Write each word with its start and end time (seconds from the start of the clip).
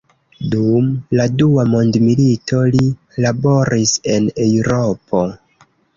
Dum 0.53 0.85
la 1.19 1.27
dua 1.41 1.65
mondmilito 1.73 2.61
li 2.77 2.87
laboris 3.27 3.93
en 4.15 4.29
Eŭropo. 4.47 5.23